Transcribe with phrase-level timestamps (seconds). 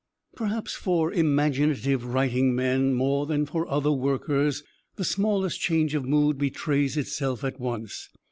[0.35, 4.63] Perhaps for imaginative writing men, more than for other workers,
[4.95, 8.09] the smallest change of mood betrays itself at once.